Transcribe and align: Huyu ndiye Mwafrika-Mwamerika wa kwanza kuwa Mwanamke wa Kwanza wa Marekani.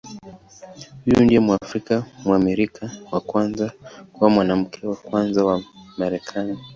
Huyu 1.03 1.23
ndiye 1.25 1.39
Mwafrika-Mwamerika 1.39 2.83
wa 3.11 3.21
kwanza 3.21 3.71
kuwa 4.13 4.29
Mwanamke 4.29 4.87
wa 4.87 4.95
Kwanza 4.95 5.45
wa 5.45 5.63
Marekani. 5.97 6.57